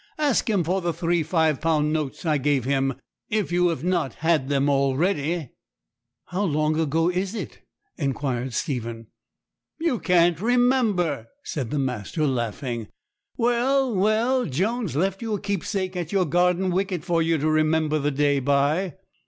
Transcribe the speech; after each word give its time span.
Ask 0.17 0.49
him 0.49 0.63
for 0.63 0.81
the 0.81 0.93
three 0.93 1.21
five 1.21 1.61
pound 1.61 1.93
notes 1.93 2.25
I 2.25 2.39
gave 2.39 2.65
him, 2.65 2.95
if 3.29 3.51
you 3.51 3.67
have 3.67 3.83
not 3.83 4.15
had 4.15 4.49
them 4.49 4.67
already.' 4.67 5.51
'How 6.29 6.41
long 6.43 6.79
ago 6.79 7.09
is 7.11 7.35
it?' 7.35 7.59
inquired 7.99 8.55
Stephen. 8.55 9.11
'You 9.77 9.99
can't 9.99 10.41
remember!' 10.41 11.27
said 11.43 11.69
the 11.69 11.77
master, 11.77 12.25
laughing: 12.25 12.87
'well, 13.37 13.93
well, 13.95 14.45
Jones 14.45 14.95
left 14.95 15.21
you 15.21 15.35
a 15.35 15.39
keepsake 15.39 15.95
at 15.95 16.11
your 16.11 16.25
garden 16.25 16.71
wicket 16.71 17.03
for 17.03 17.21
you 17.21 17.37
to 17.37 17.47
remember 17.47 17.99
the 17.99 18.09
day 18.09 18.39
by.' 18.39 18.95